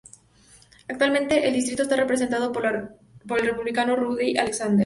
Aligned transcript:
Actualmente 0.87 1.47
el 1.47 1.53
distrito 1.53 1.83
está 1.83 1.95
representado 1.95 2.51
por 2.51 2.65
el 2.65 3.45
Republicano 3.45 3.95
Rodney 3.95 4.35
Alexander. 4.35 4.79